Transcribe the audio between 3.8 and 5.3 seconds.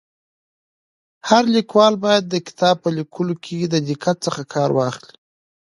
دقت څخه کار واخلي.